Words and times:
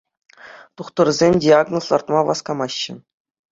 Тухтӑрсем 0.81 1.33
диагноз 1.45 1.85
лартма 1.93 2.21
васкамаҫҫӗ. 2.31 2.93